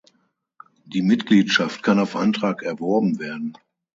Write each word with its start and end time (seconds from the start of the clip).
Die 0.85 1.03
Mitgliedschaft 1.03 1.83
kann 1.83 1.99
auf 1.99 2.15
Antrag 2.15 2.63
erworben 2.63 3.19
werden. 3.19 3.55